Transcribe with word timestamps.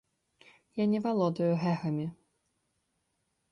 Я 0.81 0.85
не 0.93 0.99
валодаю 1.05 1.51
гэгамі. 1.65 2.05